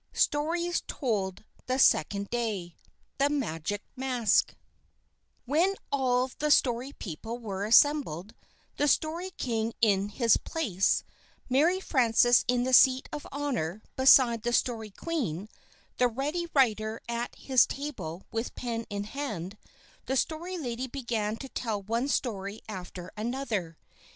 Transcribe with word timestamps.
STORIES 0.13 0.81
TOLD 0.87 1.43
THE 1.67 1.77
SECOND 1.77 2.31
DAY 2.31 2.73
XX 2.73 2.93
THE 3.19 3.29
MAGIC 3.29 3.83
MASK 3.95 4.55
WHEN 5.45 5.75
all 5.91 6.31
the 6.39 6.49
Story 6.49 6.91
People 6.93 7.37
were 7.37 7.65
assembled, 7.67 8.33
the 8.77 8.87
Story 8.87 9.29
King 9.37 9.73
in 9.79 10.09
his 10.09 10.37
place, 10.37 11.03
Mary 11.49 11.79
Frances 11.79 12.43
in 12.47 12.63
the 12.63 12.73
seat 12.73 13.09
of 13.13 13.27
honor 13.31 13.83
beside 13.95 14.41
the 14.41 14.53
Story 14.53 14.89
Queen, 14.89 15.47
the 15.97 16.07
Ready 16.07 16.47
Writer 16.51 16.99
at 17.07 17.35
his 17.35 17.67
table 17.67 18.23
with 18.31 18.55
pen 18.55 18.87
in 18.89 19.03
hand, 19.03 19.55
the 20.07 20.15
Story 20.15 20.57
Lady 20.57 20.87
began 20.87 21.37
to 21.37 21.47
tell 21.47 21.79
one 21.79 22.07
story 22.07 22.59
after 22.67 23.11
another. 23.15 23.77